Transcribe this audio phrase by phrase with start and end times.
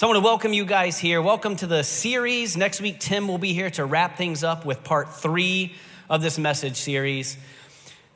[0.00, 1.20] So I want to welcome you guys here.
[1.20, 2.56] Welcome to the series.
[2.56, 5.74] Next week, Tim will be here to wrap things up with part three
[6.08, 7.36] of this message series.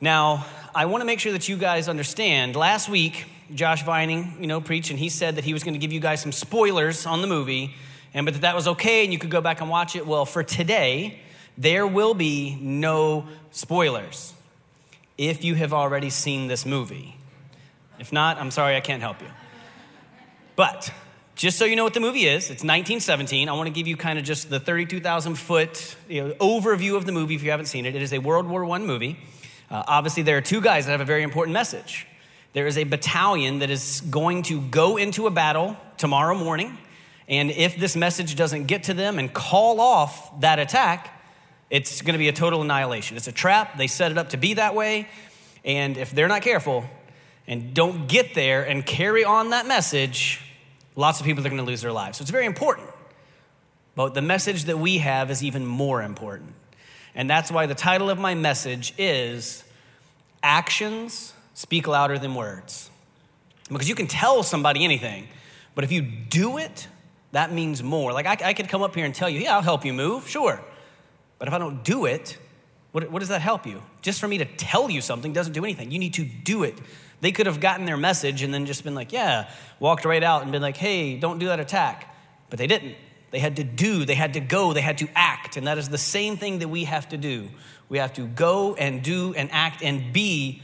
[0.01, 2.55] Now, I want to make sure that you guys understand.
[2.55, 5.79] Last week, Josh Vining, you know, preached, and he said that he was going to
[5.79, 7.75] give you guys some spoilers on the movie,
[8.15, 10.07] and but that that was okay, and you could go back and watch it.
[10.07, 11.19] Well, for today,
[11.55, 14.33] there will be no spoilers
[15.19, 17.15] if you have already seen this movie.
[17.99, 19.29] If not, I'm sorry, I can't help you.
[20.55, 20.91] But
[21.35, 23.49] just so you know what the movie is, it's 1917.
[23.49, 27.05] I want to give you kind of just the 32,000 foot you know, overview of
[27.05, 27.93] the movie if you haven't seen it.
[27.93, 29.19] It is a World War I movie.
[29.69, 32.07] Uh, obviously, there are two guys that have a very important message.
[32.53, 36.77] There is a battalion that is going to go into a battle tomorrow morning,
[37.27, 41.21] and if this message doesn't get to them and call off that attack,
[41.69, 43.17] it's going to be a total annihilation.
[43.17, 43.77] It's a trap.
[43.77, 45.09] They set it up to be that way,
[45.65, 46.85] and if they're not careful
[47.45, 50.44] and don't get there and carry on that message,
[50.95, 52.17] lots of people are going to lose their lives.
[52.17, 52.89] So it's very important.
[53.95, 56.53] But the message that we have is even more important.
[57.13, 59.63] And that's why the title of my message is
[60.43, 62.89] Actions Speak Louder Than Words.
[63.69, 65.27] Because you can tell somebody anything,
[65.73, 66.87] but if you do it,
[67.31, 68.13] that means more.
[68.13, 70.27] Like I, I could come up here and tell you, yeah, I'll help you move,
[70.27, 70.61] sure.
[71.39, 72.37] But if I don't do it,
[72.91, 73.81] what, what does that help you?
[74.01, 75.91] Just for me to tell you something doesn't do anything.
[75.91, 76.77] You need to do it.
[77.21, 79.49] They could have gotten their message and then just been like, yeah,
[79.79, 82.13] walked right out and been like, hey, don't do that attack.
[82.49, 82.95] But they didn't.
[83.31, 85.57] They had to do, they had to go, they had to act.
[85.57, 87.49] And that is the same thing that we have to do.
[87.89, 90.61] We have to go and do and act and be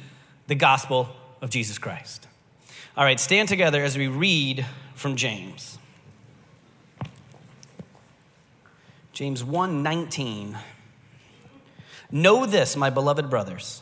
[0.47, 1.09] the gospel
[1.41, 2.27] of Jesus Christ.
[2.95, 5.77] All right, stand together as we read from James.
[9.13, 10.57] James 1:19
[12.11, 13.81] Know this, my beloved brothers.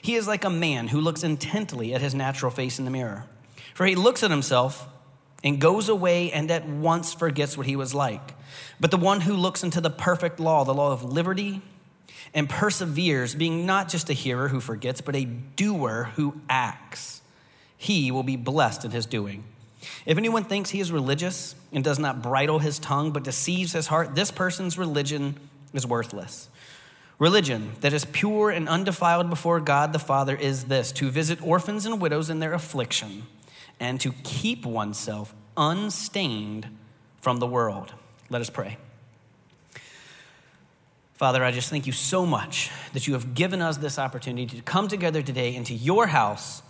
[0.00, 3.26] he is like a man who looks intently at his natural face in the mirror.
[3.74, 4.88] For he looks at himself
[5.44, 8.34] and goes away and at once forgets what he was like.
[8.80, 11.62] But the one who looks into the perfect law, the law of liberty,
[12.34, 17.22] and perseveres, being not just a hearer who forgets, but a doer who acts,
[17.76, 19.44] he will be blessed in his doing.
[20.06, 23.88] If anyone thinks he is religious and does not bridle his tongue, but deceives his
[23.88, 25.36] heart, this person's religion
[25.72, 26.48] is worthless.
[27.22, 31.86] Religion that is pure and undefiled before God the Father is this to visit orphans
[31.86, 33.28] and widows in their affliction
[33.78, 36.66] and to keep oneself unstained
[37.20, 37.94] from the world.
[38.28, 38.76] Let us pray.
[41.14, 44.62] Father, I just thank you so much that you have given us this opportunity to
[44.62, 46.60] come together today into your house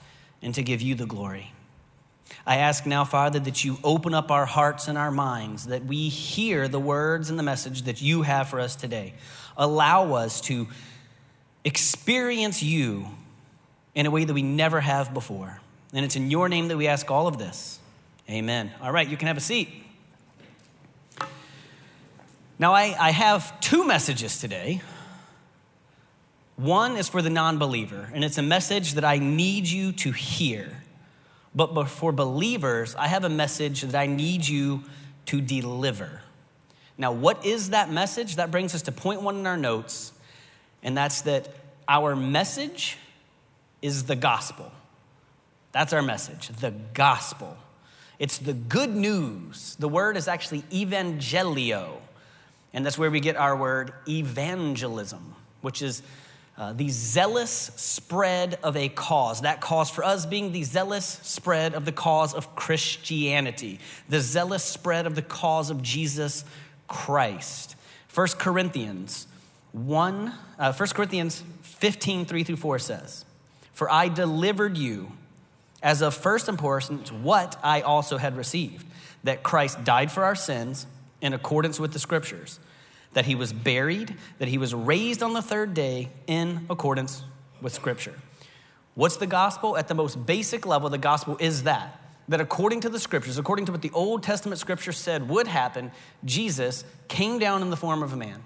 [0.43, 1.51] and to give you the glory.
[2.47, 6.11] I ask now, Father, that you open up our hearts and our minds, that we
[6.11, 9.15] hear the words and the message that you have for us today.
[9.57, 10.69] Allow us to
[11.65, 13.07] experience you
[13.95, 15.61] in a way that we never have before.
[15.93, 17.79] And it's in your name that we ask all of this.
[18.31, 18.73] Amen.
[18.81, 19.69] All right, you can have a seat.
[22.59, 24.81] Now, I, I have two messages today.
[26.57, 30.13] One is for the non believer, and it's a message that I need you to
[30.13, 30.83] hear.
[31.55, 34.85] But for believers, I have a message that I need you
[35.27, 36.23] to deliver.
[36.99, 38.37] Now, what is that message?
[38.37, 40.13] That brings us to point one in our notes,
[40.83, 41.49] and that's that
[41.89, 42.99] our message
[43.81, 44.71] is the gospel.
[45.73, 47.57] That's our message, the gospel.
[48.19, 49.75] It's the good news.
[49.79, 51.97] The word is actually evangelio,
[52.73, 56.03] and that's where we get our word evangelism, which is
[56.59, 59.41] uh, the zealous spread of a cause.
[59.41, 64.63] That cause for us being the zealous spread of the cause of Christianity, the zealous
[64.63, 66.45] spread of the cause of Jesus
[66.93, 67.75] Christ.
[68.15, 69.27] 1 Corinthians
[69.73, 73.25] 1, uh, 1 Corinthians 15, 3 through 4 says,
[73.73, 75.13] For I delivered you
[75.83, 78.87] as of first importance what I also had received
[79.25, 80.87] that Christ died for our sins
[81.23, 82.61] in accordance with the scriptures
[83.15, 87.23] that he was buried, that he was raised on the third day in accordance
[87.61, 88.15] with Scripture.
[88.95, 89.77] What's the gospel?
[89.77, 92.02] At the most basic level, the gospel is that.
[92.29, 95.91] That according to the scriptures, according to what the Old Testament scripture said would happen,
[96.25, 98.43] Jesus came down in the form of a man.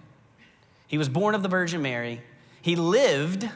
[0.86, 2.22] He was born of the Virgin Mary.
[2.62, 3.48] He lived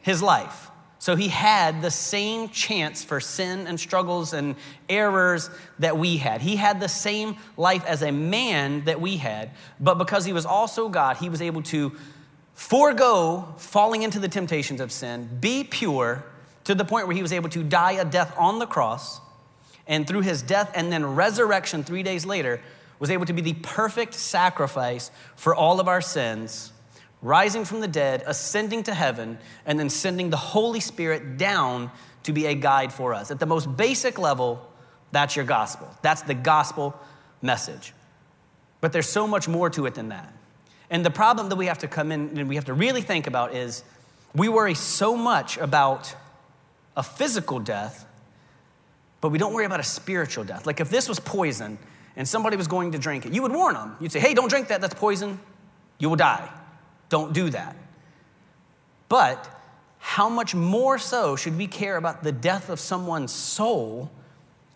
[0.00, 0.70] his life.
[1.00, 4.56] So he had the same chance for sin and struggles and
[4.88, 5.48] errors
[5.78, 6.40] that we had.
[6.40, 10.44] He had the same life as a man that we had, but because he was
[10.44, 11.92] also God, he was able to
[12.54, 16.24] forego falling into the temptations of sin, be pure
[16.64, 19.20] to the point where he was able to die a death on the cross,
[19.88, 22.60] and through his death and then resurrection three days later,
[23.00, 26.72] was able to be the perfect sacrifice for all of our sins
[27.20, 31.90] rising from the dead, ascending to heaven, and then sending the Holy Spirit down
[32.22, 33.30] to be a guide for us.
[33.30, 34.64] At the most basic level,
[35.10, 35.88] that's your gospel.
[36.02, 36.98] That's the gospel
[37.42, 37.92] message.
[38.80, 40.32] But there's so much more to it than that.
[40.90, 43.26] And the problem that we have to come in and we have to really think
[43.26, 43.82] about is
[44.34, 46.14] we worry so much about
[46.96, 48.06] a physical death,
[49.20, 50.66] but we don't worry about a spiritual death.
[50.66, 51.78] Like if this was poison
[52.16, 53.96] and somebody was going to drink it, you would warn them.
[54.00, 55.38] You'd say, hey, don't drink that, that's poison.
[55.98, 56.48] You will die.
[57.08, 57.76] Don't do that.
[59.08, 59.48] But
[59.98, 64.10] how much more so should we care about the death of someone's soul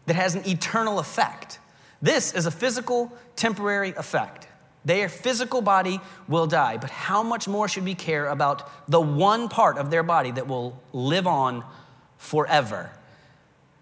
[0.07, 1.59] that has an eternal effect?
[2.01, 4.49] This is a physical, temporary effect.
[4.85, 9.49] Their physical body will die, but how much more should we care about the one
[9.49, 11.65] part of their body that will live on
[12.19, 12.91] forever?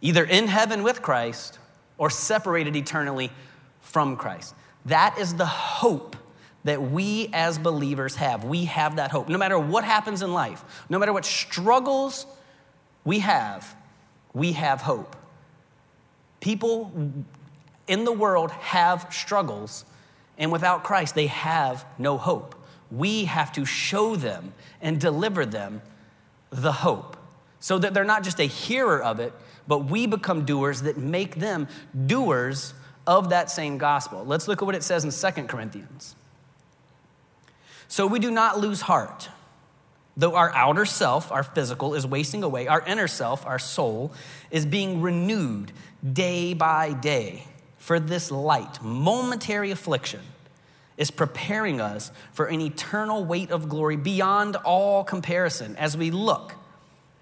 [0.00, 1.58] Either in heaven with Christ
[1.99, 3.31] or separated eternally
[3.81, 4.55] from Christ.
[4.87, 6.17] That is the hope
[6.64, 8.44] that we as believers have.
[8.44, 9.29] We have that hope.
[9.29, 12.26] No matter what happens in life, no matter what struggles
[13.05, 13.75] we have,
[14.32, 15.17] we have hope.
[16.41, 16.93] People
[17.87, 19.85] in the world have struggles,
[20.38, 22.55] and without Christ, they have no hope.
[22.91, 25.82] We have to show them and deliver them
[26.50, 27.17] the hope
[27.58, 29.32] so that they're not just a hearer of it,
[29.70, 31.69] but we become doers that make them
[32.06, 32.75] doers
[33.06, 34.25] of that same gospel.
[34.25, 36.17] Let's look at what it says in Second Corinthians.
[37.87, 39.28] So we do not lose heart.
[40.17, 44.12] Though our outer self, our physical, is wasting away, our inner self, our soul,
[44.50, 45.70] is being renewed
[46.12, 47.44] day by day.
[47.78, 50.22] For this light, momentary affliction
[50.96, 56.56] is preparing us for an eternal weight of glory beyond all comparison as we look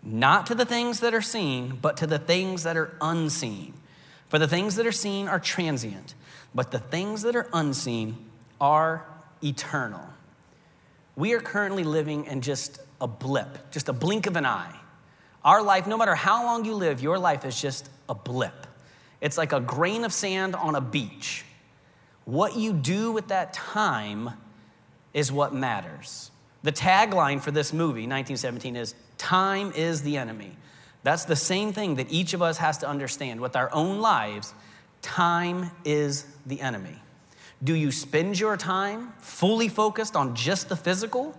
[0.03, 3.75] not to the things that are seen, but to the things that are unseen.
[4.29, 6.15] For the things that are seen are transient,
[6.55, 8.17] but the things that are unseen
[8.61, 9.07] are
[9.43, 10.07] eternal.
[11.17, 14.79] We are currently living in just a blip, just a blink of an eye.
[15.45, 18.67] Our life, no matter how long you live, your life is just a blip.
[19.21, 21.45] It's like a grain of sand on a beach.
[22.25, 24.31] What you do with that time
[25.15, 26.31] is what matters.
[26.63, 30.57] The tagline for this movie, 1917, is Time is the enemy.
[31.03, 34.55] That's the same thing that each of us has to understand with our own lives.
[35.03, 36.97] Time is the enemy.
[37.63, 41.37] Do you spend your time fully focused on just the physical?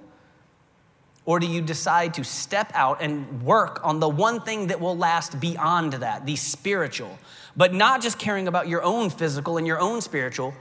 [1.25, 4.97] Or do you decide to step out and work on the one thing that will
[4.97, 7.17] last beyond that, the spiritual?
[7.55, 10.53] But not just caring about your own physical and your own spiritual,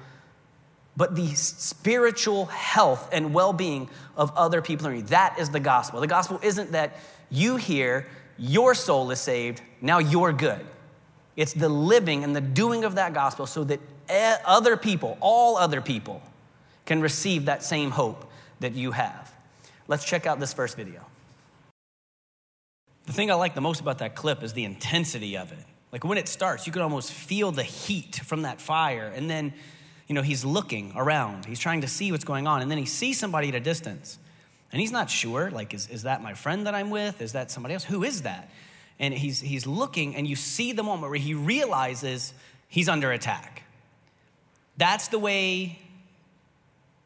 [0.98, 5.02] but the spiritual health and well being of other people around you.
[5.02, 6.00] That is the gospel.
[6.00, 6.96] The gospel isn't that
[7.30, 10.66] you hear, your soul is saved, now you're good.
[11.36, 13.80] It's the living and the doing of that gospel so that
[14.44, 16.20] other people, all other people,
[16.84, 18.28] can receive that same hope
[18.58, 19.32] that you have.
[19.86, 21.06] Let's check out this first video.
[23.06, 25.64] The thing I like the most about that clip is the intensity of it.
[25.92, 29.12] Like when it starts, you can almost feel the heat from that fire.
[29.14, 29.54] And then,
[30.08, 32.62] you know, he's looking around, he's trying to see what's going on.
[32.62, 34.18] And then he sees somebody at a distance.
[34.72, 37.22] And he's not sure, like, is, is that my friend that I'm with?
[37.22, 37.84] Is that somebody else?
[37.84, 38.50] Who is that?
[38.98, 42.34] And he's, he's looking, and you see the moment where he realizes
[42.68, 43.62] he's under attack.
[44.76, 45.78] That's the way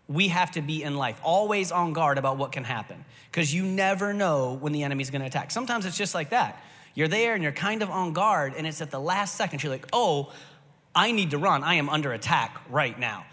[0.08, 3.62] we have to be in life, always on guard about what can happen, because you
[3.64, 5.50] never know when the enemy's gonna attack.
[5.50, 6.62] Sometimes it's just like that.
[6.94, 9.72] You're there and you're kind of on guard, and it's at the last second, you're
[9.72, 10.32] like, oh,
[10.94, 11.64] I need to run.
[11.64, 13.24] I am under attack right now.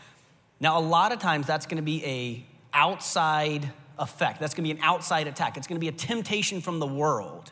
[0.60, 4.40] Now, a lot of times that's gonna be a outside effect.
[4.40, 5.58] That's gonna be an outside attack.
[5.58, 7.52] It's gonna be a temptation from the world.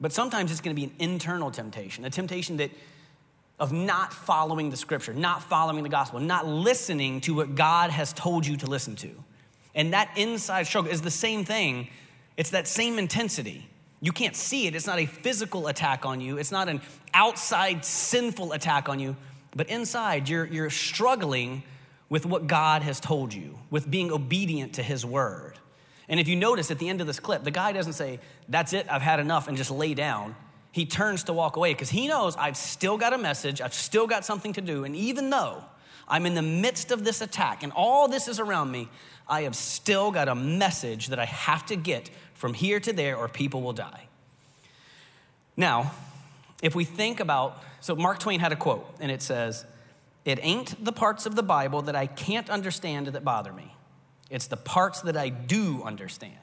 [0.00, 2.70] But sometimes it's gonna be an internal temptation, a temptation that
[3.58, 8.12] of not following the scripture, not following the gospel, not listening to what God has
[8.12, 9.10] told you to listen to.
[9.74, 11.88] And that inside struggle is the same thing,
[12.36, 13.68] it's that same intensity.
[14.04, 16.80] You can't see it, it's not a physical attack on you, it's not an
[17.14, 19.16] outside sinful attack on you,
[19.56, 21.62] but inside you're, you're struggling
[22.10, 25.58] with what God has told you, with being obedient to His word.
[26.06, 28.74] And if you notice at the end of this clip, the guy doesn't say, That's
[28.74, 30.36] it, I've had enough, and just lay down
[30.74, 34.08] he turns to walk away because he knows I've still got a message, I've still
[34.08, 34.82] got something to do.
[34.82, 35.62] And even though
[36.08, 38.88] I'm in the midst of this attack and all this is around me,
[39.28, 43.16] I have still got a message that I have to get from here to there
[43.16, 44.08] or people will die.
[45.56, 45.92] Now,
[46.62, 49.64] if we think about, so Mark Twain had a quote, and it says,
[50.24, 53.74] It ain't the parts of the Bible that I can't understand that bother me,
[54.30, 56.34] it's the parts that I do understand.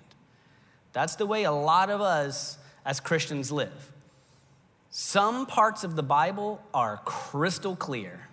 [0.94, 3.92] That's the way a lot of us as Christians live.
[4.90, 8.28] Some parts of the Bible are crystal clear,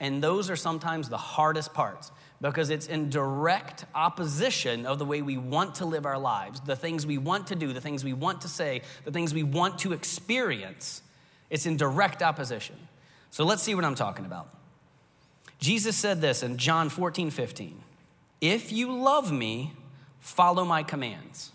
[0.00, 2.10] and those are sometimes the hardest parts
[2.42, 6.74] because it's in direct opposition of the way we want to live our lives, the
[6.74, 9.78] things we want to do, the things we want to say, the things we want
[9.78, 11.02] to experience.
[11.50, 12.76] It's in direct opposition.
[13.30, 14.48] So let's see what I'm talking about.
[15.60, 17.80] Jesus said this in John 14, 15.
[18.40, 19.72] If you love me,
[20.18, 21.52] follow my commands.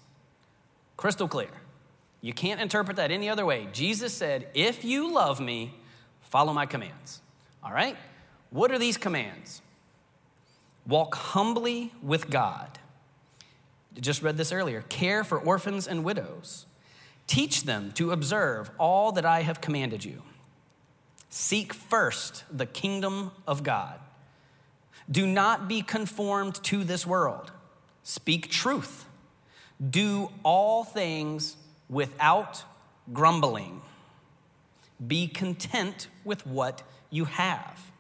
[0.96, 1.50] Crystal clear.
[2.22, 3.68] You can't interpret that any other way.
[3.74, 5.76] Jesus said, If you love me,
[6.22, 7.22] follow my commands.
[7.62, 7.98] All right?
[8.52, 9.62] What are these commands?
[10.88, 12.80] Walk humbly with God.
[14.00, 14.84] Just read this earlier.
[14.84, 16.66] Care for orphans and widows.
[17.26, 20.24] Teach them to observe all that I have commanded you.
[21.30, 24.00] Seek first the kingdom of God.
[25.10, 27.52] Do not be conformed to this world.
[28.04, 29.06] Speak truth.
[29.90, 31.58] Do all things
[31.90, 32.64] without
[33.12, 33.82] grumbling.
[35.06, 37.92] Be content with what you have.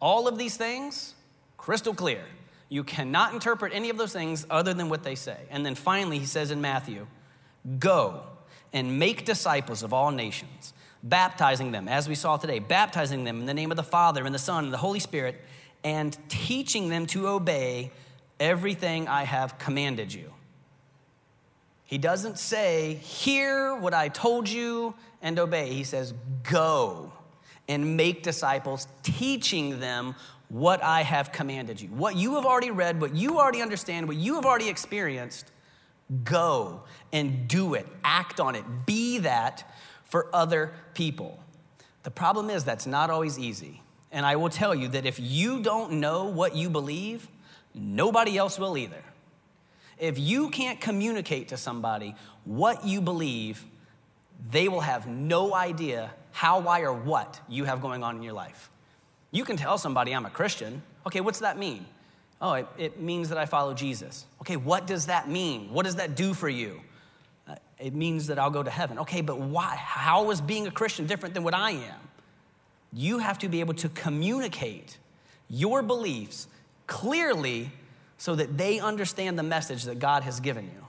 [0.00, 1.14] All of these things,
[1.62, 2.22] crystal clear.
[2.68, 5.36] You cannot interpret any of those things other than what they say.
[5.50, 7.06] And then finally, he says in Matthew,
[7.78, 8.24] Go
[8.72, 13.46] and make disciples of all nations, baptizing them, as we saw today, baptizing them in
[13.46, 15.40] the name of the Father and the Son and the Holy Spirit,
[15.84, 17.92] and teaching them to obey
[18.40, 20.32] everything I have commanded you.
[21.84, 25.72] He doesn't say, Hear what I told you and obey.
[25.74, 27.12] He says, Go
[27.68, 30.16] and make disciples, teaching them
[30.52, 31.88] what I have commanded you.
[31.88, 35.50] What you have already read, what you already understand, what you have already experienced,
[36.24, 37.86] go and do it.
[38.04, 38.62] Act on it.
[38.84, 39.64] Be that
[40.04, 41.42] for other people.
[42.02, 43.80] The problem is that's not always easy.
[44.10, 47.28] And I will tell you that if you don't know what you believe,
[47.74, 49.02] nobody else will either.
[49.98, 53.64] If you can't communicate to somebody what you believe,
[54.50, 58.34] they will have no idea how, why, or what you have going on in your
[58.34, 58.68] life.
[59.32, 60.82] You can tell somebody, I'm a Christian.
[61.06, 61.86] Okay, what's that mean?
[62.40, 64.26] Oh, it, it means that I follow Jesus.
[64.42, 65.72] Okay, what does that mean?
[65.72, 66.80] What does that do for you?
[67.48, 68.98] Uh, it means that I'll go to heaven.
[69.00, 69.74] Okay, but why?
[69.76, 72.00] How is being a Christian different than what I am?
[72.92, 74.98] You have to be able to communicate
[75.48, 76.46] your beliefs
[76.86, 77.70] clearly
[78.18, 80.86] so that they understand the message that God has given you.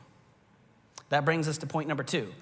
[1.09, 2.33] That brings us to point number two.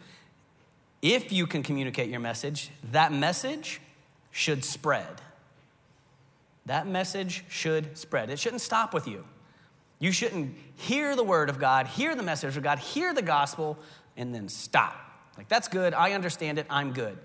[1.01, 3.81] If you can communicate your message, that message
[4.31, 5.22] should spread.
[6.65, 8.29] That message should spread.
[8.29, 9.25] It shouldn't stop with you.
[9.99, 13.77] You shouldn't hear the word of God, hear the message of God, hear the gospel,
[14.17, 14.95] and then stop.
[15.37, 15.93] Like, that's good.
[15.93, 16.65] I understand it.
[16.69, 17.17] I'm good.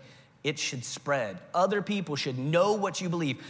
[0.45, 1.39] It should spread.
[1.55, 3.43] Other people should know what you believe.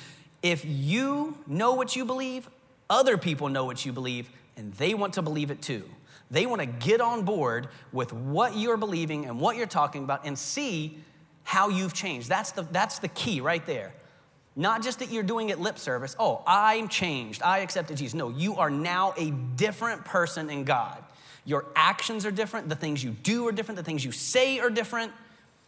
[0.43, 2.49] If you know what you believe,
[2.89, 5.85] other people know what you believe, and they want to believe it too.
[6.31, 10.25] They want to get on board with what you're believing and what you're talking about
[10.25, 10.99] and see
[11.45, 12.29] how you've changed.
[12.29, 13.93] That's the, that's the key right there.
[14.57, 16.17] Not just that you're doing it lip service.
[16.19, 17.43] Oh, I'm changed.
[17.43, 18.15] I accepted Jesus.
[18.15, 21.05] No, you are now a different person in God.
[21.45, 22.71] Your actions are different.
[22.71, 23.77] The things you do are different.
[23.77, 25.13] The things you say are different.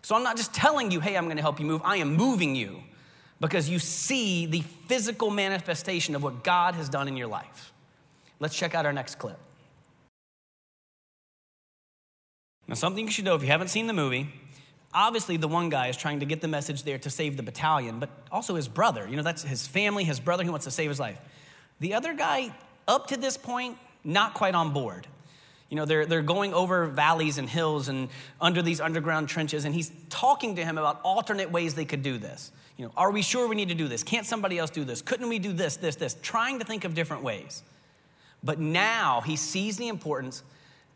[0.02, 1.82] So I'm not just telling you, hey, I'm going to help you move.
[1.84, 2.82] I am moving you
[3.40, 7.72] because you see the physical manifestation of what God has done in your life.
[8.40, 9.38] Let's check out our next clip.
[12.66, 14.28] Now, something you should know if you haven't seen the movie,
[14.92, 17.98] obviously the one guy is trying to get the message there to save the battalion,
[17.98, 19.06] but also his brother.
[19.08, 21.20] You know, that's his family, his brother, he wants to save his life.
[21.80, 22.54] The other guy,
[22.86, 25.06] up to this point, not quite on board.
[25.68, 28.08] You know, they're, they're going over valleys and hills and
[28.40, 32.16] under these underground trenches, and he's talking to him about alternate ways they could do
[32.16, 32.50] this.
[32.78, 34.02] You know, are we sure we need to do this?
[34.02, 35.02] Can't somebody else do this?
[35.02, 36.16] Couldn't we do this, this, this?
[36.22, 37.62] Trying to think of different ways.
[38.42, 40.42] But now he sees the importance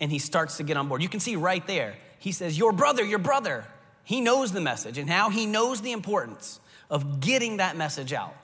[0.00, 1.02] and he starts to get on board.
[1.02, 3.66] You can see right there, he says, Your brother, your brother.
[4.04, 8.36] He knows the message and now he knows the importance of getting that message out.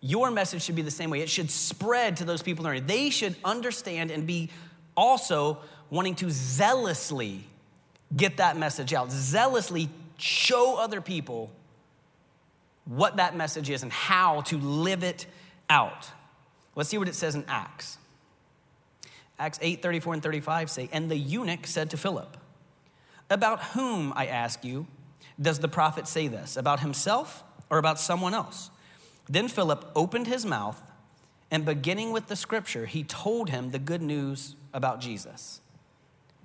[0.00, 1.20] Your message should be the same way.
[1.20, 4.50] It should spread to those people in They should understand and be
[4.96, 5.58] also
[5.90, 7.44] wanting to zealously
[8.16, 11.50] get that message out, zealously show other people
[12.84, 15.26] what that message is and how to live it
[15.68, 16.08] out.
[16.74, 17.98] Let's see what it says in Acts.
[19.38, 22.36] Acts 8 34 and 35 say, And the eunuch said to Philip,
[23.30, 24.86] About whom, I ask you,
[25.40, 26.56] does the prophet say this?
[26.56, 28.70] About himself or about someone else?
[29.28, 30.82] Then Philip opened his mouth,
[31.50, 35.60] and beginning with the scripture, he told him the good news about Jesus.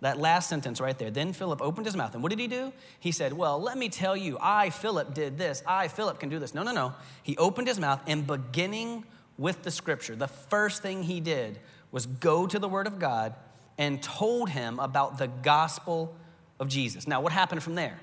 [0.02, 1.10] that last sentence right there.
[1.10, 2.14] Then Philip opened his mouth.
[2.14, 2.72] And what did he do?
[3.00, 5.64] He said, Well, let me tell you, I, Philip, did this.
[5.66, 6.54] I, Philip, can do this.
[6.54, 6.94] No, no, no.
[7.24, 9.06] He opened his mouth and beginning
[9.38, 11.60] with the scripture, the first thing he did
[11.92, 13.34] was go to the word of God
[13.78, 16.16] and told him about the gospel
[16.60, 17.08] of Jesus.
[17.08, 18.00] Now, what happened from there?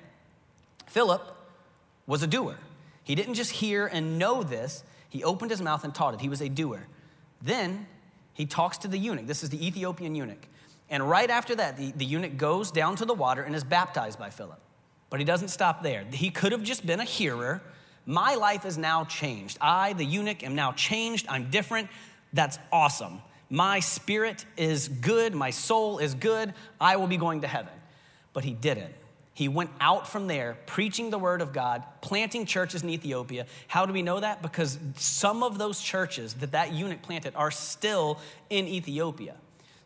[0.87, 1.21] Philip
[2.05, 2.57] was a doer.
[3.03, 6.21] He didn't just hear and know this, he opened his mouth and taught it.
[6.21, 6.87] He was a doer.
[7.41, 7.85] Then
[8.33, 9.27] he talks to the eunuch.
[9.27, 10.47] This is the Ethiopian eunuch.
[10.89, 14.17] And right after that, the, the eunuch goes down to the water and is baptized
[14.17, 14.59] by Philip.
[15.09, 16.03] But he doesn't stop there.
[16.11, 17.61] He could have just been a hearer.
[18.07, 19.59] My life is now changed.
[19.61, 21.27] I, the eunuch, am now changed.
[21.29, 21.89] I'm different.
[22.33, 23.21] That's awesome.
[23.51, 25.35] My spirit is good.
[25.35, 26.55] My soul is good.
[26.81, 27.71] I will be going to heaven.
[28.33, 28.93] But he didn't.
[29.35, 33.47] He went out from there preaching the word of God, planting churches in Ethiopia.
[33.67, 34.43] How do we know that?
[34.43, 38.19] Because some of those churches that that eunuch planted are still
[38.51, 39.35] in Ethiopia.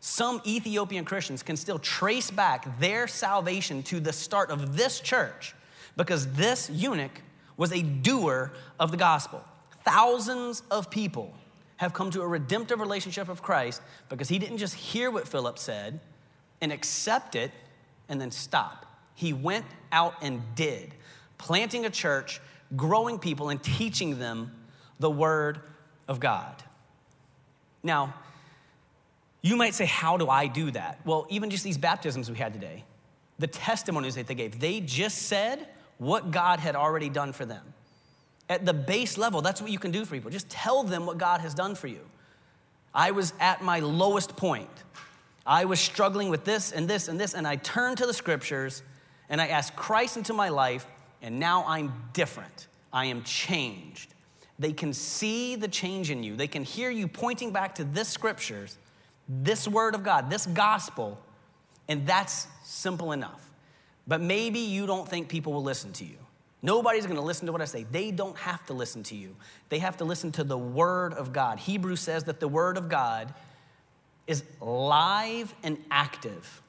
[0.00, 5.54] Some Ethiopian Christians can still trace back their salvation to the start of this church
[5.96, 7.22] because this eunuch
[7.56, 9.42] was a doer of the gospel.
[9.82, 11.34] Thousands of people
[11.78, 15.58] have come to a redemptive relationship of Christ because he didn't just hear what Philip
[15.58, 16.00] said
[16.60, 17.50] and accept it
[18.08, 18.86] and then stop.
[19.14, 20.94] He went out and did,
[21.38, 22.40] planting a church,
[22.76, 24.52] growing people, and teaching them
[24.98, 25.60] the word
[26.06, 26.62] of God.
[27.82, 28.14] Now,
[29.42, 31.00] you might say, How do I do that?
[31.04, 32.84] Well, even just these baptisms we had today,
[33.38, 37.62] the testimonies that they gave, they just said what God had already done for them.
[38.48, 40.30] At the base level, that's what you can do for people.
[40.30, 42.00] Just tell them what God has done for you.
[42.94, 44.70] I was at my lowest point.
[45.48, 48.82] I was struggling with this and this and this, and I turned to the scriptures
[49.30, 50.86] and I asked Christ into my life,
[51.22, 52.66] and now I'm different.
[52.92, 54.14] I am changed.
[54.58, 58.08] They can see the change in you, they can hear you pointing back to this
[58.08, 58.76] scriptures
[59.28, 61.18] this word of God, this gospel,
[61.86, 63.50] and that's simple enough.
[64.06, 66.16] But maybe you don't think people will listen to you.
[66.62, 67.84] Nobody's going to listen to what I say.
[67.84, 69.36] They don't have to listen to you.
[69.68, 71.58] They have to listen to the word of God.
[71.58, 73.34] Hebrews says that the word of God
[74.28, 76.62] is live and active,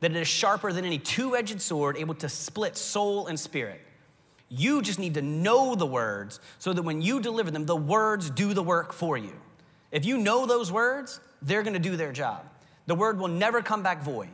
[0.00, 3.80] that it is sharper than any two edged sword, able to split soul and spirit.
[4.48, 8.30] You just need to know the words so that when you deliver them, the words
[8.30, 9.32] do the work for you.
[9.92, 12.44] If you know those words, they're to do their job.
[12.86, 14.30] The word will never come back void.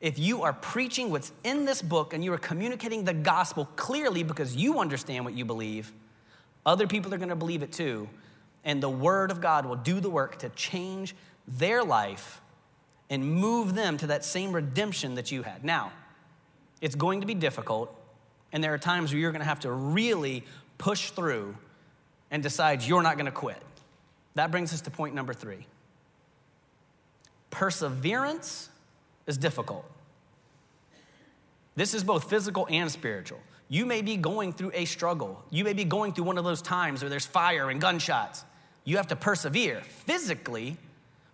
[0.00, 4.22] If you are preaching what's in this book and you are communicating the gospel clearly
[4.22, 5.92] because you understand what you believe,
[6.64, 8.08] other people are to believe it too.
[8.64, 11.14] And the word of God will do the work to change
[11.46, 12.40] their life
[13.08, 15.64] and move them to that same redemption that you had.
[15.64, 15.92] Now,
[16.80, 17.94] it's going to be difficult,
[18.52, 20.44] and there are times where you're going to have to really
[20.78, 21.56] push through
[22.30, 23.62] and decide you're not going to quit.
[24.34, 25.66] That brings us to point number three.
[27.50, 28.68] Perseverance
[29.26, 29.90] is difficult.
[31.76, 33.38] This is both physical and spiritual.
[33.68, 35.42] You may be going through a struggle.
[35.50, 38.44] You may be going through one of those times where there's fire and gunshots.
[38.84, 40.76] You have to persevere physically,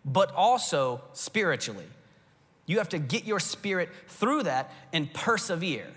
[0.05, 1.87] but also spiritually.
[2.67, 5.88] You have to get your spirit through that and persevere.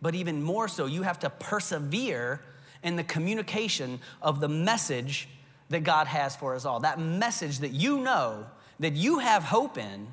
[0.00, 2.40] But even more so, you have to persevere
[2.82, 5.28] in the communication of the message
[5.68, 6.80] that God has for us all.
[6.80, 8.46] That message that you know
[8.80, 10.08] that you have hope in,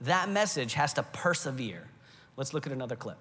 [0.00, 1.86] that message has to persevere.
[2.36, 3.18] Let's look at another clip.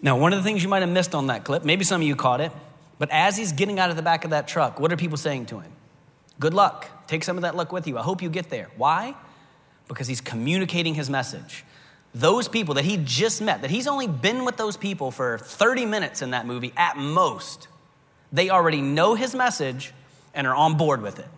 [0.00, 2.06] Now, one of the things you might have missed on that clip, maybe some of
[2.06, 2.52] you caught it,
[2.98, 5.46] but as he's getting out of the back of that truck, what are people saying
[5.46, 5.70] to him?
[6.40, 6.88] Good luck.
[7.08, 7.98] Take some of that luck with you.
[7.98, 8.68] I hope you get there.
[8.76, 9.16] Why?
[9.88, 11.64] Because he's communicating his message.
[12.14, 15.86] Those people that he just met, that he's only been with those people for 30
[15.86, 17.68] minutes in that movie at most,
[18.32, 19.92] they already know his message
[20.34, 21.28] and are on board with it.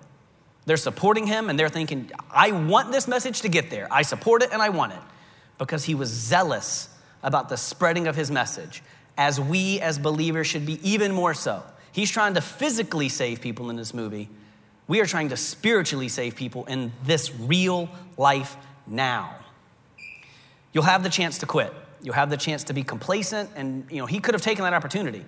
[0.66, 3.88] They're supporting him and they're thinking, I want this message to get there.
[3.90, 5.00] I support it and I want it
[5.59, 6.88] because he was zealous
[7.22, 8.83] about the spreading of his message,
[9.16, 11.62] as we as believers should be even more so.
[11.92, 14.28] He's trying to physically save people in this movie.
[14.90, 18.57] We are trying to spiritually save people in this real life
[18.88, 19.37] now.
[20.72, 21.72] You'll have the chance to quit.
[22.03, 24.74] You'll have the chance to be complacent, and you know he could have taken that
[24.74, 25.24] opportunity.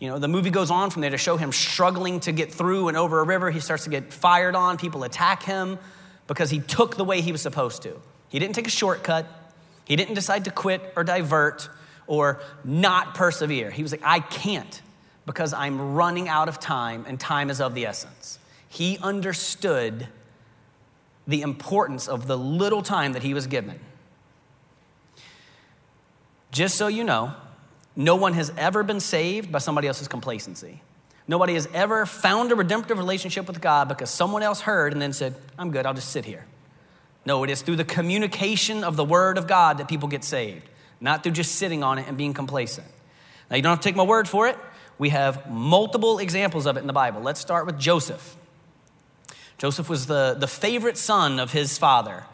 [0.00, 2.88] You know, the movie goes on from there to show him struggling to get through
[2.88, 3.52] and over a river.
[3.52, 4.78] He starts to get fired on.
[4.78, 5.78] People attack him
[6.26, 8.00] because he took the way he was supposed to.
[8.28, 9.26] He didn't take a shortcut.
[9.84, 11.70] He didn't decide to quit or divert
[12.08, 13.70] or not persevere.
[13.70, 14.82] He was like, I can't
[15.24, 18.40] because I'm running out of time and time is of the essence.
[18.68, 20.08] He understood
[21.26, 23.78] the importance of the little time that he was given.
[26.50, 27.34] Just so you know,
[27.94, 30.80] no one has ever been saved by somebody else's complacency.
[31.26, 35.12] Nobody has ever found a redemptive relationship with God because someone else heard and then
[35.12, 36.46] said, I'm good, I'll just sit here.
[37.26, 40.66] No, it is through the communication of the Word of God that people get saved,
[41.00, 42.86] not through just sitting on it and being complacent.
[43.50, 44.58] Now, you don't have to take my word for it.
[44.98, 47.20] We have multiple examples of it in the Bible.
[47.20, 48.36] Let's start with Joseph.
[49.58, 52.24] Joseph was the, the favorite son of his father,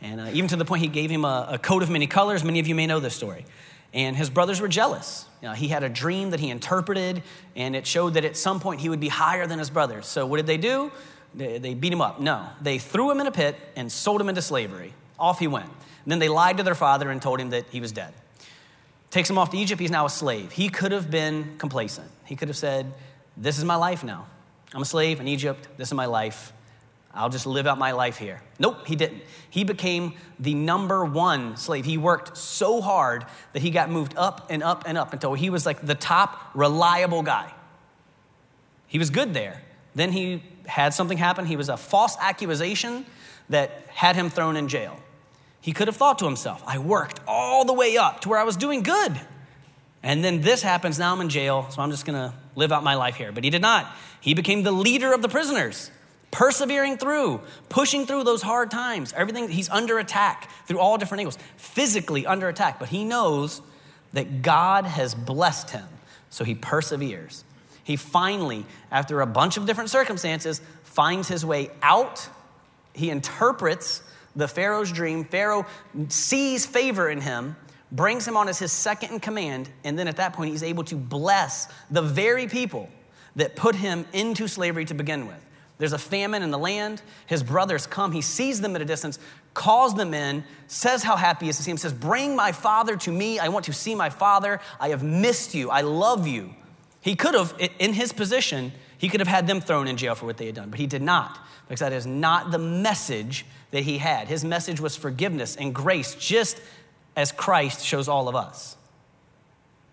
[0.00, 2.42] and uh, even to the point he gave him a, a coat of many colors.
[2.42, 3.44] Many of you may know this story.
[3.92, 5.26] And his brothers were jealous.
[5.42, 7.22] You know, he had a dream that he interpreted,
[7.56, 10.06] and it showed that at some point he would be higher than his brothers.
[10.06, 10.92] So, what did they do?
[11.34, 12.20] They, they beat him up.
[12.20, 14.92] No, they threw him in a pit and sold him into slavery.
[15.18, 15.66] Off he went.
[15.66, 18.14] And then they lied to their father and told him that he was dead.
[19.10, 19.80] Takes him off to Egypt.
[19.80, 20.52] He's now a slave.
[20.52, 22.10] He could have been complacent.
[22.24, 22.92] He could have said,
[23.36, 24.26] This is my life now.
[24.72, 25.68] I'm a slave in Egypt.
[25.76, 26.52] This is my life.
[27.12, 28.40] I'll just live out my life here.
[28.58, 29.22] Nope, he didn't.
[29.48, 31.84] He became the number one slave.
[31.84, 35.50] He worked so hard that he got moved up and up and up until he
[35.50, 37.52] was like the top reliable guy.
[38.86, 39.60] He was good there.
[39.94, 41.46] Then he had something happen.
[41.46, 43.04] He was a false accusation
[43.48, 44.96] that had him thrown in jail.
[45.60, 48.44] He could have thought to himself, I worked all the way up to where I
[48.44, 49.20] was doing good.
[50.02, 52.94] And then this happens, now I'm in jail, so I'm just gonna live out my
[52.94, 53.32] life here.
[53.32, 53.90] But he did not.
[54.20, 55.90] He became the leader of the prisoners
[56.30, 59.12] persevering through, pushing through those hard times.
[59.16, 63.62] Everything, he's under attack through all different angles, physically under attack, but he knows
[64.12, 65.86] that God has blessed him,
[66.30, 67.44] so he perseveres.
[67.82, 72.28] He finally, after a bunch of different circumstances, finds his way out.
[72.92, 74.02] He interprets
[74.36, 75.24] the Pharaoh's dream.
[75.24, 75.66] Pharaoh
[76.08, 77.56] sees favor in him,
[77.90, 80.84] brings him on as his second in command, and then at that point, he's able
[80.84, 82.88] to bless the very people
[83.36, 85.44] that put him into slavery to begin with.
[85.80, 87.00] There's a famine in the land.
[87.24, 88.12] His brothers come.
[88.12, 89.18] He sees them at a distance,
[89.54, 92.96] calls them in, says how happy he is to see him, says, Bring my father
[92.98, 93.38] to me.
[93.38, 94.60] I want to see my father.
[94.78, 95.70] I have missed you.
[95.70, 96.54] I love you.
[97.00, 100.26] He could have, in his position, he could have had them thrown in jail for
[100.26, 103.84] what they had done, but he did not, because that is not the message that
[103.84, 104.28] he had.
[104.28, 106.60] His message was forgiveness and grace, just
[107.16, 108.76] as Christ shows all of us.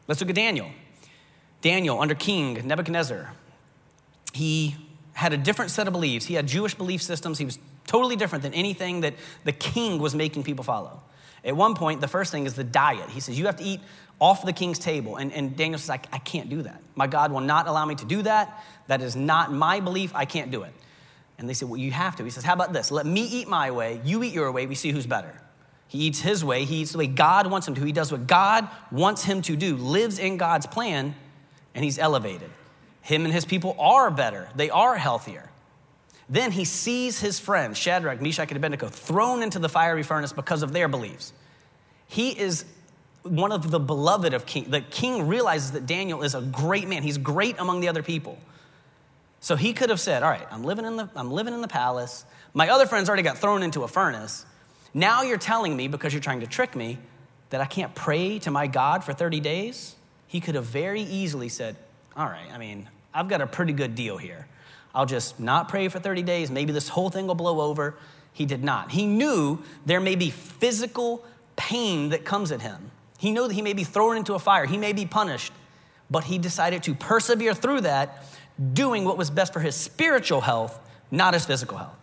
[0.09, 0.69] Let's look at Daniel.
[1.61, 3.31] Daniel, under King Nebuchadnezzar,
[4.33, 4.75] he
[5.17, 6.27] had a different set of beliefs.
[6.27, 7.39] He had Jewish belief systems.
[7.39, 11.01] He was totally different than anything that the king was making people follow.
[11.43, 13.09] At one point, the first thing is the diet.
[13.09, 13.79] He says, You have to eat
[14.19, 15.15] off the king's table.
[15.15, 16.83] And, and Daniel says, I, I can't do that.
[16.93, 18.63] My God will not allow me to do that.
[18.85, 20.11] That is not my belief.
[20.13, 20.73] I can't do it.
[21.39, 22.23] And they said, Well, you have to.
[22.23, 22.91] He says, How about this?
[22.91, 23.99] Let me eat my way.
[24.05, 24.67] You eat your way.
[24.67, 25.33] We see who's better.
[25.87, 26.63] He eats his way.
[26.63, 27.83] He eats the way God wants him to.
[27.83, 31.15] He does what God wants him to do, lives in God's plan,
[31.73, 32.51] and he's elevated.
[33.07, 35.49] Him and his people are better, they are healthier.
[36.27, 40.61] Then he sees his friends, Shadrach, Meshach, and Abednego, thrown into the fiery furnace because
[40.61, 41.31] of their beliefs.
[42.07, 42.65] He is
[43.23, 44.69] one of the beloved of king.
[44.69, 47.01] The king realizes that Daniel is a great man.
[47.01, 48.37] He's great among the other people.
[49.39, 51.69] So he could have said, All right, I'm living in the, I'm living in the
[51.69, 52.25] palace.
[52.53, 54.45] My other friends already got thrown into a furnace.
[54.93, 56.97] Now you're telling me, because you're trying to trick me,
[57.51, 59.95] that I can't pray to my God for 30 days?
[60.27, 61.77] He could have very easily said,
[62.17, 64.47] All right, I mean, I've got a pretty good deal here.
[64.93, 66.49] I'll just not pray for 30 days.
[66.49, 67.95] Maybe this whole thing will blow over.
[68.33, 68.91] He did not.
[68.91, 71.23] He knew there may be physical
[71.55, 72.91] pain that comes at him.
[73.17, 75.51] He knew that he may be thrown into a fire, he may be punished,
[76.09, 78.23] but he decided to persevere through that,
[78.73, 81.95] doing what was best for his spiritual health, not his physical health.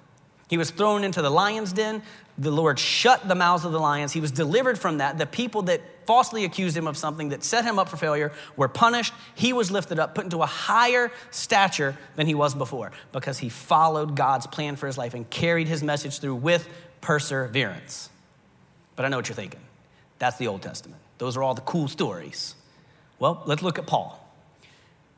[0.49, 2.03] He was thrown into the lion's den.
[2.37, 4.13] The Lord shut the mouths of the lions.
[4.13, 5.19] He was delivered from that.
[5.19, 8.69] The people that falsely accused him of something that set him up for failure were
[8.69, 9.15] punished.
[9.35, 13.49] He was lifted up, put into a higher stature than he was before because he
[13.49, 16.69] followed God's plan for his life and carried his message through with
[17.01, 18.11] perseverance.
[18.97, 19.61] But I know what you're thinking.
[20.19, 21.01] That's the Old Testament.
[21.19, 22.55] Those are all the cool stories.
[23.19, 24.21] Well, let's look at Paul.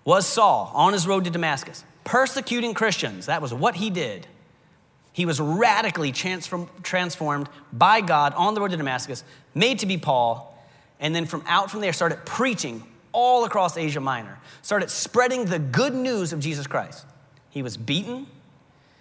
[0.04, 3.26] Was Saul on his road to Damascus persecuting Christians?
[3.26, 4.26] That was what he did.
[5.16, 9.24] He was radically transformed by God on the road to Damascus,
[9.54, 10.62] made to be Paul,
[11.00, 15.58] and then from out from there started preaching all across Asia Minor, started spreading the
[15.58, 17.06] good news of Jesus Christ.
[17.48, 18.26] He was beaten,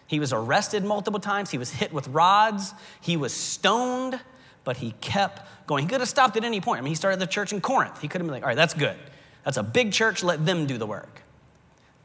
[0.08, 4.18] he was arrested multiple times, he was hit with rods, he was stoned,
[4.64, 5.84] but he kept going.
[5.84, 6.80] He could have stopped at any point.
[6.80, 8.00] I mean, he started the church in Corinth.
[8.00, 8.96] He could have been like, all right, that's good.
[9.44, 11.24] That's a big church, let them do the work.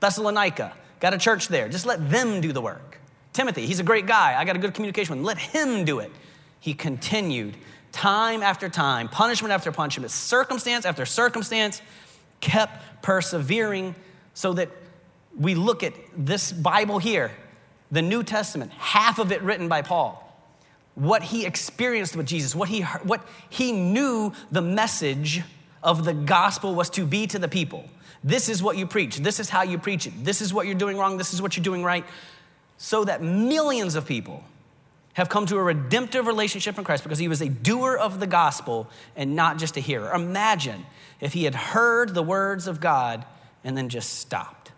[0.00, 2.89] Thessalonica, got a church there, just let them do the work.
[3.32, 4.38] Timothy, he's a great guy.
[4.38, 5.24] I got a good communication with him.
[5.24, 6.10] Let him do it.
[6.58, 7.56] He continued
[7.92, 11.82] time after time, punishment after punishment, circumstance after circumstance,
[12.40, 13.94] kept persevering
[14.34, 14.68] so that
[15.38, 17.30] we look at this Bible here,
[17.90, 20.26] the New Testament, half of it written by Paul.
[20.94, 25.42] What he experienced with Jesus, what he, what he knew the message
[25.82, 27.84] of the gospel was to be to the people.
[28.22, 29.16] This is what you preach.
[29.18, 30.24] This is how you preach it.
[30.24, 31.16] This is what you're doing wrong.
[31.16, 32.04] This is what you're doing right.
[32.82, 34.42] So that millions of people
[35.12, 38.26] have come to a redemptive relationship in Christ because he was a doer of the
[38.26, 40.10] gospel and not just a hearer.
[40.14, 40.86] Imagine
[41.20, 43.26] if he had heard the words of God
[43.64, 44.72] and then just stopped.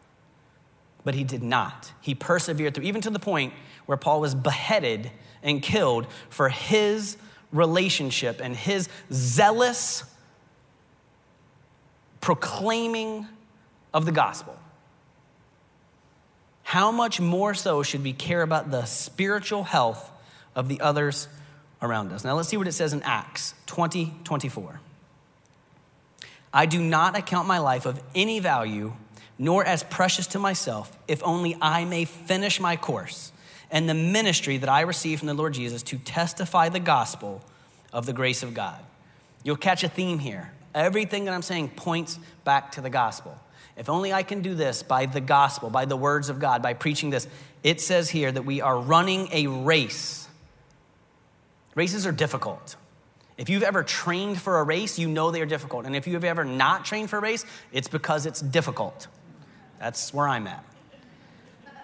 [1.04, 1.92] But he did not.
[2.00, 3.54] He persevered through, even to the point
[3.86, 7.16] where Paul was beheaded and killed for his
[7.52, 10.02] relationship and his zealous
[12.20, 13.28] proclaiming
[13.94, 14.58] of the gospel.
[16.72, 20.10] How much more so should we care about the spiritual health
[20.54, 21.28] of the others
[21.82, 22.24] around us?
[22.24, 24.80] Now let's see what it says in Acts 20 24.
[26.50, 28.94] I do not account my life of any value,
[29.38, 33.32] nor as precious to myself, if only I may finish my course
[33.70, 37.42] and the ministry that I received from the Lord Jesus to testify the gospel
[37.92, 38.82] of the grace of God.
[39.44, 40.50] You'll catch a theme here.
[40.74, 43.38] Everything that I'm saying points back to the gospel.
[43.82, 46.72] If only I can do this by the gospel, by the words of God, by
[46.72, 47.26] preaching this.
[47.64, 50.28] It says here that we are running a race.
[51.74, 52.76] Races are difficult.
[53.36, 55.84] If you've ever trained for a race, you know they are difficult.
[55.84, 59.08] And if you've ever not trained for a race, it's because it's difficult.
[59.80, 60.64] That's where I'm at.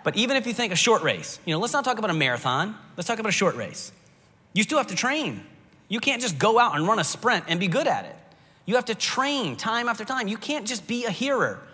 [0.04, 2.14] But even if you think a short race, you know, let's not talk about a
[2.14, 3.90] marathon, let's talk about a short race.
[4.52, 5.44] You still have to train.
[5.88, 8.14] You can't just go out and run a sprint and be good at it.
[8.66, 10.28] You have to train time after time.
[10.28, 11.64] You can't just be a hearer.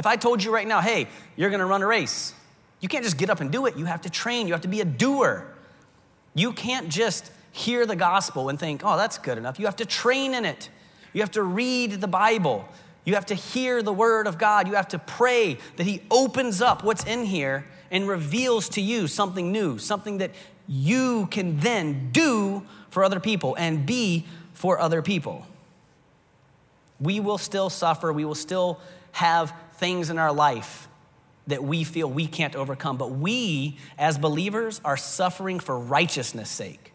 [0.00, 2.32] If I told you right now, hey, you're gonna run a race,
[2.80, 3.76] you can't just get up and do it.
[3.76, 5.46] You have to train, you have to be a doer.
[6.32, 9.58] You can't just hear the gospel and think, oh, that's good enough.
[9.58, 10.70] You have to train in it.
[11.12, 12.66] You have to read the Bible.
[13.04, 14.68] You have to hear the word of God.
[14.68, 19.06] You have to pray that He opens up what's in here and reveals to you
[19.06, 20.30] something new, something that
[20.66, 25.46] you can then do for other people and be for other people.
[26.98, 28.80] We will still suffer, we will still
[29.12, 30.88] have things in our life
[31.46, 36.92] that we feel we can't overcome, but we, as believers, are suffering for righteousness' sake.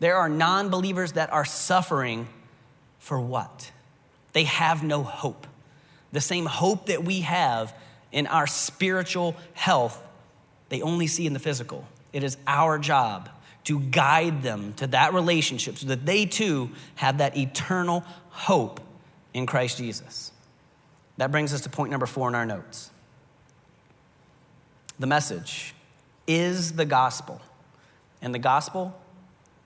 [0.00, 2.26] There are non believers that are suffering
[2.98, 3.70] for what?
[4.32, 5.46] They have no hope.
[6.12, 7.74] The same hope that we have
[8.10, 10.02] in our spiritual health,
[10.70, 11.86] they only see in the physical.
[12.12, 13.28] It is our job
[13.64, 18.80] to guide them to that relationship so that they too have that eternal hope
[19.32, 20.32] in Christ Jesus.
[21.16, 22.90] That brings us to point number four in our notes.
[24.98, 25.74] The message
[26.26, 27.40] is the gospel,
[28.22, 28.98] and the gospel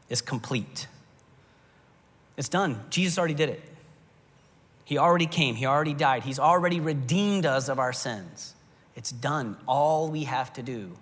[0.09, 0.87] is complete.
[2.37, 2.83] It's done.
[2.91, 3.63] Jesus already did it.
[4.85, 8.55] He already came, He already died, He's already redeemed us of our sins.
[8.97, 9.57] It's done.
[9.67, 10.97] All we have to do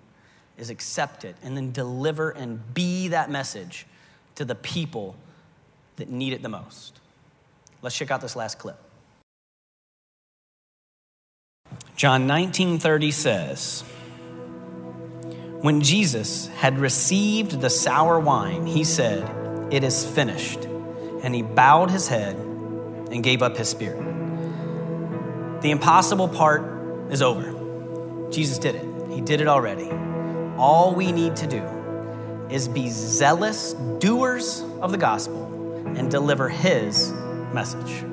[0.57, 3.85] is accept it and then deliver and be that message
[4.35, 5.15] to the people
[5.95, 6.99] that need it the most.
[7.81, 8.77] Let's check out this last clip.
[11.97, 13.83] John 19:30 says,
[15.61, 19.27] When Jesus had received the sour wine, he said,
[19.71, 20.65] "It is finished."
[21.23, 24.03] And he bowed his head and gave up his spirit.
[25.61, 26.61] The impossible part
[27.09, 27.51] is over.
[28.29, 28.85] Jesus did it.
[29.09, 29.89] He did it already.
[30.55, 31.63] All we need to do
[32.51, 35.45] is be zealous doers of the gospel
[35.97, 37.11] and deliver his
[37.51, 38.03] message.